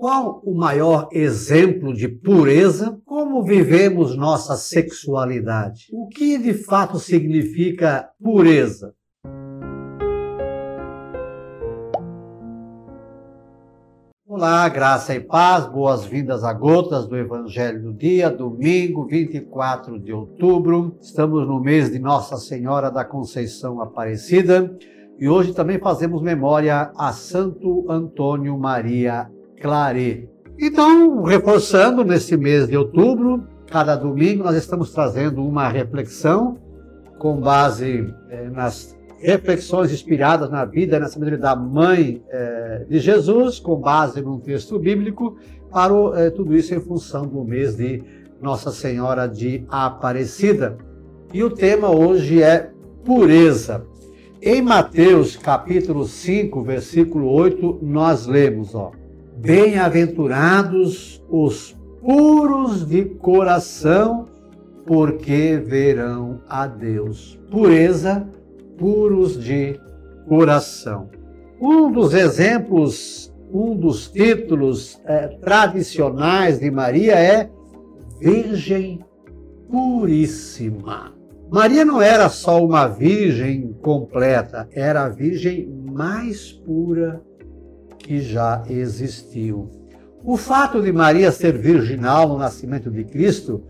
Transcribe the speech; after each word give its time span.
Qual 0.00 0.40
o 0.46 0.54
maior 0.54 1.10
exemplo 1.12 1.92
de 1.92 2.08
pureza? 2.08 2.98
Como 3.04 3.42
vivemos 3.42 4.16
nossa 4.16 4.56
sexualidade? 4.56 5.88
O 5.92 6.08
que 6.08 6.38
de 6.38 6.54
fato 6.54 6.98
significa 6.98 8.08
pureza? 8.18 8.94
Olá, 14.26 14.66
graça 14.70 15.14
e 15.14 15.20
paz, 15.20 15.66
boas-vindas 15.66 16.44
a 16.44 16.54
Gotas 16.54 17.06
do 17.06 17.14
Evangelho 17.14 17.82
do 17.82 17.92
Dia, 17.92 18.30
domingo 18.30 19.06
24 19.06 20.00
de 20.00 20.14
outubro. 20.14 20.96
Estamos 20.98 21.46
no 21.46 21.60
mês 21.60 21.92
de 21.92 21.98
Nossa 21.98 22.38
Senhora 22.38 22.90
da 22.90 23.04
Conceição 23.04 23.82
Aparecida 23.82 24.74
e 25.18 25.28
hoje 25.28 25.52
também 25.52 25.78
fazemos 25.78 26.22
memória 26.22 26.90
a 26.96 27.12
Santo 27.12 27.84
Antônio 27.90 28.56
Maria 28.58 29.30
Claret. 29.60 30.28
Então, 30.58 31.22
reforçando 31.22 32.02
nesse 32.02 32.36
mês 32.36 32.66
de 32.66 32.76
outubro, 32.76 33.46
cada 33.66 33.94
domingo 33.94 34.42
nós 34.42 34.56
estamos 34.56 34.92
trazendo 34.92 35.44
uma 35.46 35.68
reflexão 35.68 36.58
com 37.18 37.38
base 37.38 38.12
eh, 38.30 38.48
nas 38.50 38.98
reflexões 39.18 39.92
inspiradas 39.92 40.50
na 40.50 40.64
vida, 40.64 40.98
na 40.98 41.08
sabedoria 41.08 41.38
da 41.38 41.54
mãe 41.54 42.22
eh, 42.30 42.86
de 42.88 42.98
Jesus, 42.98 43.58
com 43.60 43.76
base 43.76 44.22
num 44.22 44.38
texto 44.38 44.78
bíblico, 44.78 45.36
para 45.70 45.92
eh, 46.16 46.30
tudo 46.30 46.56
isso 46.56 46.74
em 46.74 46.80
função 46.80 47.26
do 47.26 47.44
mês 47.44 47.76
de 47.76 48.02
Nossa 48.40 48.70
Senhora 48.70 49.26
de 49.28 49.64
Aparecida. 49.68 50.78
E 51.32 51.44
o 51.44 51.50
tema 51.50 51.90
hoje 51.90 52.42
é 52.42 52.70
pureza. 53.04 53.86
Em 54.42 54.62
Mateus 54.62 55.36
capítulo 55.36 56.06
5, 56.06 56.62
versículo 56.62 57.30
8, 57.30 57.80
nós 57.82 58.26
lemos, 58.26 58.74
ó: 58.74 58.92
Bem-aventurados 59.40 61.24
os 61.26 61.74
puros 62.02 62.86
de 62.86 63.06
coração, 63.06 64.26
porque 64.84 65.56
verão 65.56 66.42
a 66.46 66.66
Deus. 66.66 67.40
Pureza, 67.50 68.28
puros 68.76 69.42
de 69.42 69.80
coração. 70.28 71.08
Um 71.58 71.90
dos 71.90 72.12
exemplos, 72.12 73.32
um 73.50 73.74
dos 73.74 74.10
títulos 74.10 75.00
é, 75.06 75.28
tradicionais 75.28 76.60
de 76.60 76.70
Maria 76.70 77.14
é 77.14 77.50
Virgem 78.20 79.00
Puríssima. 79.70 81.14
Maria 81.50 81.82
não 81.82 82.02
era 82.02 82.28
só 82.28 82.62
uma 82.62 82.86
virgem 82.86 83.74
completa, 83.80 84.68
era 84.70 85.04
a 85.04 85.08
virgem 85.08 85.66
mais 85.90 86.52
pura 86.52 87.22
que 88.10 88.20
já 88.20 88.64
existiu. 88.68 89.70
O 90.24 90.36
fato 90.36 90.82
de 90.82 90.90
Maria 90.90 91.30
ser 91.30 91.56
virginal 91.56 92.28
no 92.28 92.38
nascimento 92.38 92.90
de 92.90 93.04
Cristo 93.04 93.62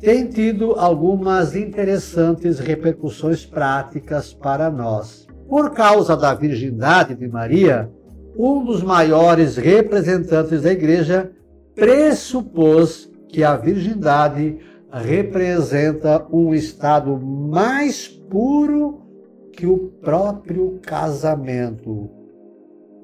tem 0.00 0.26
tido 0.26 0.72
algumas 0.72 1.54
interessantes 1.54 2.58
repercussões 2.58 3.46
práticas 3.46 4.34
para 4.34 4.68
nós. 4.68 5.28
Por 5.48 5.70
causa 5.70 6.16
da 6.16 6.34
virgindade 6.34 7.14
de 7.14 7.28
Maria, 7.28 7.88
um 8.36 8.64
dos 8.64 8.82
maiores 8.82 9.56
representantes 9.56 10.62
da 10.62 10.72
igreja 10.72 11.30
pressupôs 11.76 13.08
que 13.28 13.44
a 13.44 13.54
virgindade 13.56 14.58
representa 14.90 16.26
um 16.32 16.52
estado 16.52 17.16
mais 17.16 18.08
puro 18.08 19.02
que 19.52 19.68
o 19.68 19.92
próprio 20.02 20.80
casamento. 20.82 22.10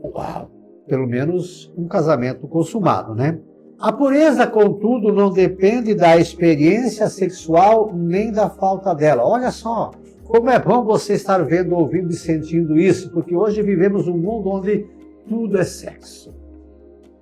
Uau! 0.02 0.53
Pelo 0.86 1.06
menos 1.06 1.72
um 1.76 1.86
casamento 1.86 2.46
consumado, 2.46 3.14
né? 3.14 3.38
A 3.78 3.92
pureza, 3.92 4.46
contudo, 4.46 5.12
não 5.12 5.30
depende 5.30 5.94
da 5.94 6.16
experiência 6.16 7.08
sexual 7.08 7.92
nem 7.94 8.30
da 8.30 8.48
falta 8.48 8.94
dela. 8.94 9.24
Olha 9.24 9.50
só, 9.50 9.90
como 10.24 10.48
é 10.48 10.58
bom 10.58 10.84
você 10.84 11.14
estar 11.14 11.44
vendo, 11.44 11.74
ouvindo 11.74 12.10
e 12.10 12.16
sentindo 12.16 12.78
isso, 12.78 13.10
porque 13.10 13.34
hoje 13.34 13.60
vivemos 13.62 14.06
um 14.06 14.16
mundo 14.16 14.48
onde 14.48 14.86
tudo 15.28 15.58
é 15.58 15.64
sexo. 15.64 16.34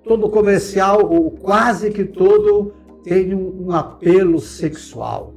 Todo 0.03 0.29
comercial, 0.29 1.09
ou 1.11 1.31
quase 1.31 1.89
que 1.89 2.05
todo, 2.05 2.73
tem 3.03 3.33
um, 3.33 3.67
um 3.67 3.71
apelo 3.71 4.39
sexual. 4.39 5.33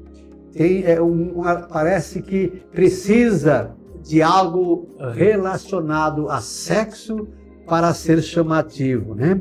Tem, 0.53 0.85
é, 0.85 1.01
um, 1.01 1.33
uma, 1.37 1.63
parece 1.63 2.23
que 2.23 2.49
precisa 2.73 3.75
de 4.03 4.23
algo 4.23 4.89
relacionado 5.15 6.29
a 6.29 6.41
sexo 6.41 7.27
para 7.67 7.93
ser 7.93 8.23
chamativo, 8.23 9.15
né? 9.15 9.41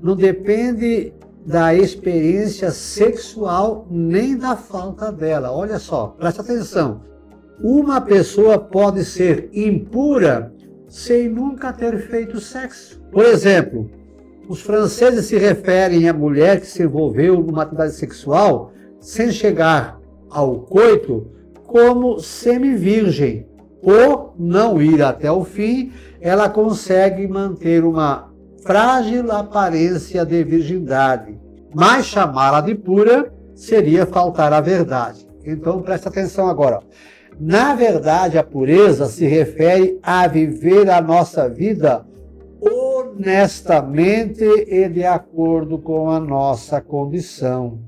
Não 0.00 0.16
depende 0.16 1.12
da 1.44 1.74
experiência 1.74 2.70
sexual 2.70 3.86
nem 3.90 4.36
da 4.36 4.56
falta 4.56 5.10
dela. 5.10 5.50
Olha 5.50 5.78
só, 5.78 6.08
presta 6.18 6.42
atenção. 6.42 7.02
Uma 7.60 8.00
pessoa 8.00 8.58
pode 8.58 9.04
ser 9.04 9.50
impura 9.52 10.52
sem 10.88 11.28
nunca 11.28 11.72
ter 11.72 11.98
feito 12.08 12.40
sexo. 12.40 13.00
Por 13.10 13.24
exemplo, 13.24 13.90
os 14.48 14.60
franceses 14.60 15.26
se 15.26 15.36
referem 15.36 16.08
à 16.08 16.12
mulher 16.12 16.60
que 16.60 16.66
se 16.66 16.82
envolveu 16.82 17.40
numa 17.42 17.62
atividade 17.62 17.94
sexual 17.94 18.72
sem 19.00 19.30
chegar 19.32 20.00
ao 20.30 20.60
coito 20.60 21.26
como 21.66 22.20
semi-virgem, 22.20 23.46
ou 23.82 24.34
não 24.38 24.80
ir 24.80 25.02
até 25.02 25.30
o 25.30 25.44
fim, 25.44 25.92
ela 26.20 26.48
consegue 26.48 27.26
manter 27.26 27.84
uma 27.84 28.30
frágil 28.62 29.30
aparência 29.32 30.24
de 30.24 30.44
virgindade. 30.44 31.36
Mas 31.74 32.06
chamá-la 32.06 32.60
de 32.60 32.74
pura 32.74 33.32
seria 33.54 34.06
faltar 34.06 34.52
à 34.52 34.60
verdade. 34.60 35.26
Então 35.44 35.82
presta 35.82 36.08
atenção 36.08 36.48
agora. 36.48 36.80
Na 37.40 37.74
verdade, 37.74 38.38
a 38.38 38.44
pureza 38.44 39.06
se 39.06 39.26
refere 39.26 39.98
a 40.02 40.28
viver 40.28 40.88
a 40.88 41.00
nossa 41.00 41.48
vida 41.48 42.04
honestamente 42.60 44.44
e 44.44 44.88
de 44.88 45.04
acordo 45.04 45.78
com 45.78 46.08
a 46.10 46.20
nossa 46.20 46.80
condição. 46.80 47.80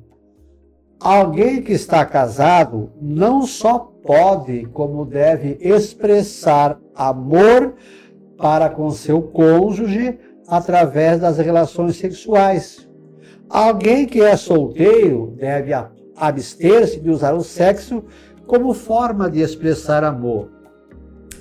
Alguém 1.05 1.61
que 1.61 1.75
está 1.75 2.03
casado 2.07 2.91
não 2.99 3.47
só 3.47 3.79
pode, 3.79 4.65
como 4.73 5.05
deve 5.05 5.59
expressar 5.61 6.81
amor 6.95 7.75
para 8.39 8.71
com 8.71 8.91
seu 8.91 9.21
cônjuge 9.21 10.19
através 10.49 11.21
das 11.21 11.37
relações 11.37 11.97
sexuais. 11.97 12.89
Alguém 13.51 14.07
que 14.07 14.23
é 14.23 14.35
solteiro 14.35 15.35
deve 15.37 15.73
abster-se 16.17 16.99
de 16.99 17.11
usar 17.11 17.35
o 17.35 17.45
sexo 17.45 18.03
como 18.47 18.73
forma 18.73 19.31
de 19.31 19.43
expressar 19.43 20.05
amor. 20.05 20.49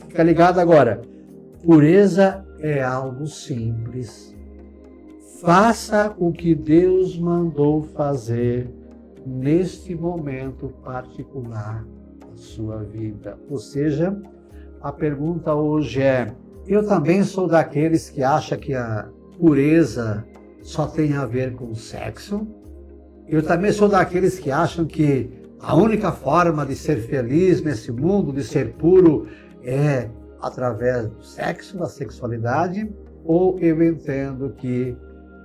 Fica 0.10 0.24
ligado 0.24 0.60
agora. 0.60 1.00
Pureza 1.64 2.46
é 2.60 2.84
algo 2.84 3.26
simples. 3.28 4.36
Faça 5.40 6.14
o 6.18 6.34
que 6.34 6.54
Deus 6.54 7.18
mandou 7.18 7.84
fazer 7.96 8.83
neste 9.26 9.96
momento 9.96 10.70
particular 10.84 11.86
da 12.20 12.36
sua 12.36 12.84
vida. 12.84 13.38
Ou 13.50 13.58
seja, 13.58 14.18
a 14.82 14.92
pergunta 14.92 15.54
hoje 15.54 16.02
é: 16.02 16.34
eu 16.68 16.86
também 16.86 17.24
sou 17.24 17.48
daqueles 17.48 18.10
que 18.10 18.24
acham 18.24 18.58
que 18.58 18.74
a 18.74 19.08
pureza 19.38 20.26
só 20.62 20.88
tem 20.88 21.14
a 21.14 21.26
ver 21.26 21.54
com 21.56 21.74
sexo. 21.74 22.46
Eu 23.28 23.42
também 23.42 23.72
sou 23.72 23.88
daqueles 23.88 24.38
que 24.38 24.52
acham 24.52 24.86
que 24.86 25.30
a 25.60 25.76
única 25.76 26.12
forma 26.12 26.66
de 26.66 26.76
ser 26.76 26.98
feliz 26.98 27.62
nesse 27.62 27.92
mundo, 27.92 28.34
de 28.34 28.44
ser 28.44 28.74
puro, 28.74 29.28
é 29.64 30.10
através 30.42 31.08
do 31.08 31.24
sexo, 31.24 31.78
da 31.78 31.88
sexualidade. 31.88 32.92
Ou 33.24 33.58
eu 33.60 33.82
entendo 33.82 34.54
que 34.58 34.98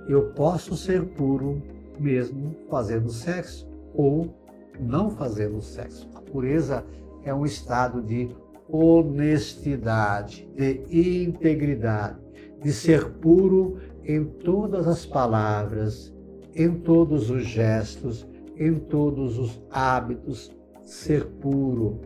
eu 0.09 0.23
posso 0.31 0.75
ser 0.75 1.05
puro 1.05 1.61
mesmo 1.97 2.55
fazendo 2.69 3.09
sexo 3.09 3.68
ou 3.99 4.33
não 4.79 5.09
fazendo 5.09 5.61
sexo. 5.61 6.09
A 6.15 6.21
pureza 6.21 6.85
é 7.25 7.33
um 7.33 7.45
estado 7.45 8.01
de 8.01 8.29
honestidade, 8.69 10.47
de 10.55 11.25
integridade, 11.25 12.17
de 12.63 12.71
ser 12.71 13.09
puro 13.15 13.77
em 14.05 14.23
todas 14.23 14.87
as 14.87 15.05
palavras, 15.05 16.15
em 16.55 16.71
todos 16.75 17.29
os 17.29 17.43
gestos, 17.43 18.25
em 18.55 18.75
todos 18.75 19.37
os 19.37 19.61
hábitos, 19.69 20.49
ser 20.81 21.25
puro, 21.25 21.99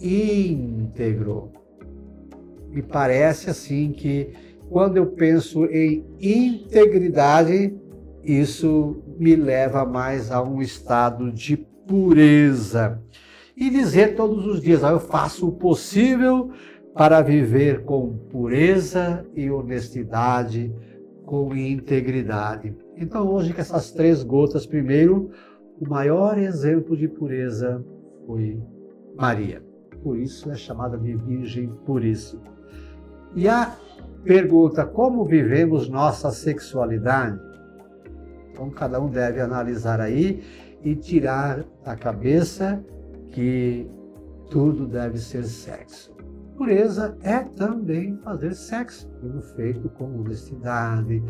íntegro. 0.00 1.52
Me 2.70 2.80
parece 2.80 3.50
assim 3.50 3.92
que 3.92 4.32
quando 4.70 4.96
eu 4.96 5.06
penso 5.06 5.66
em 5.66 6.02
integridade, 6.18 7.74
isso 8.22 9.02
me 9.18 9.34
leva 9.34 9.84
mais 9.84 10.30
a 10.30 10.42
um 10.42 10.62
estado 10.62 11.32
de 11.32 11.56
pureza 11.56 13.02
e 13.56 13.70
dizer 13.70 14.14
todos 14.14 14.46
os 14.46 14.60
dias: 14.60 14.84
ah, 14.84 14.90
Eu 14.90 15.00
faço 15.00 15.48
o 15.48 15.52
possível 15.52 16.50
para 16.94 17.20
viver 17.22 17.84
com 17.84 18.16
pureza 18.30 19.24
e 19.34 19.50
honestidade 19.50 20.72
com 21.24 21.54
integridade. 21.56 22.76
Então, 22.96 23.26
hoje, 23.28 23.54
com 23.54 23.60
essas 23.60 23.90
três 23.90 24.22
gotas, 24.22 24.66
primeiro, 24.66 25.30
o 25.80 25.88
maior 25.88 26.36
exemplo 26.38 26.96
de 26.96 27.08
pureza 27.08 27.82
foi 28.26 28.60
Maria. 29.16 29.62
Por 30.02 30.18
isso 30.18 30.50
é 30.50 30.54
chamada 30.54 30.98
de 30.98 31.14
Virgem 31.14 31.68
Puríssima. 31.86 32.42
E 33.34 33.48
a 33.48 33.76
pergunta: 34.24 34.84
como 34.84 35.24
vivemos 35.24 35.88
nossa 35.88 36.30
sexualidade? 36.30 37.40
Então, 38.52 38.70
cada 38.70 39.00
um 39.00 39.08
deve 39.08 39.40
analisar 39.40 40.00
aí 40.00 40.42
e 40.84 40.94
tirar 40.94 41.64
da 41.84 41.96
cabeça 41.96 42.84
que 43.30 43.88
tudo 44.50 44.86
deve 44.86 45.18
ser 45.18 45.44
sexo. 45.44 46.14
Pureza 46.56 47.16
é 47.22 47.38
também 47.40 48.16
fazer 48.18 48.54
sexo, 48.54 49.08
tudo 49.20 49.40
feito 49.56 49.88
com 49.88 50.20
honestidade, 50.20 51.22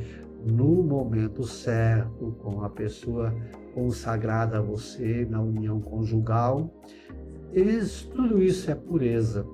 no 0.45 0.83
momento 0.83 1.45
certo, 1.45 2.33
com 2.43 2.65
a 2.65 2.69
pessoa 2.69 3.33
consagrada 3.75 4.59
a 4.59 4.61
você 4.61 5.27
na 5.31 5.41
união 5.41 5.81
conjugal. 5.81 6.69
Isso, 7.53 8.11
tudo 8.11 8.43
isso 8.43 8.71
é 8.71 8.75
pureza. 8.75 9.47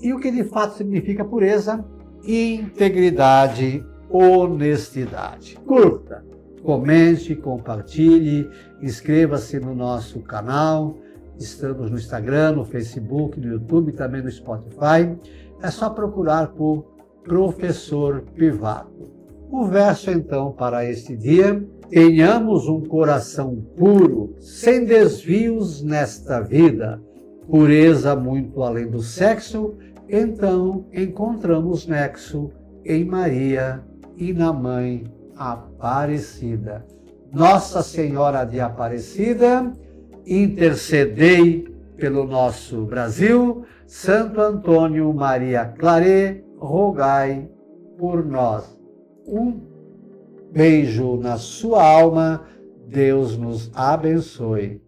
E 0.00 0.12
o 0.12 0.18
que 0.18 0.30
de 0.30 0.44
fato 0.44 0.76
significa 0.76 1.24
pureza? 1.24 1.84
Integridade, 2.24 3.84
honestidade. 4.08 5.56
Curta, 5.66 6.24
comente, 6.64 7.36
compartilhe, 7.36 8.50
inscreva-se 8.80 9.60
no 9.60 9.74
nosso 9.74 10.20
canal. 10.20 10.96
Estamos 11.38 11.90
no 11.90 11.98
Instagram, 11.98 12.52
no 12.52 12.64
Facebook, 12.64 13.38
no 13.38 13.52
YouTube, 13.52 13.92
também 13.92 14.22
no 14.22 14.30
Spotify. 14.30 15.14
É 15.62 15.70
só 15.70 15.90
procurar 15.90 16.48
por 16.48 16.86
Professor 17.22 18.22
Pivato. 18.34 19.12
O 19.50 19.66
verso 19.66 20.10
então 20.10 20.52
para 20.52 20.88
este 20.88 21.16
dia: 21.16 21.62
tenhamos 21.90 22.66
um 22.66 22.80
coração 22.80 23.56
puro, 23.76 24.34
sem 24.40 24.84
desvios 24.84 25.82
nesta 25.82 26.40
vida, 26.40 27.00
pureza 27.46 28.16
muito 28.16 28.62
além 28.62 28.88
do 28.88 29.02
sexo, 29.02 29.74
então 30.08 30.86
encontramos 30.92 31.86
nexo 31.86 32.50
em 32.84 33.04
Maria 33.04 33.82
e 34.16 34.32
na 34.32 34.52
Mãe 34.52 35.04
Aparecida. 35.36 36.84
Nossa 37.32 37.82
Senhora 37.82 38.44
de 38.44 38.60
Aparecida, 38.60 39.72
intercedei 40.26 41.68
pelo 41.96 42.26
nosso 42.26 42.84
Brasil. 42.84 43.64
Santo 43.86 44.40
Antônio 44.40 45.12
Maria 45.12 45.64
Claret, 45.78 46.44
rogai 46.58 47.48
por 47.98 48.24
nós. 48.24 48.78
Um 49.26 49.60
beijo 50.52 51.16
na 51.16 51.36
sua 51.36 51.84
alma. 51.84 52.42
Deus 52.86 53.36
nos 53.36 53.70
abençoe. 53.74 54.80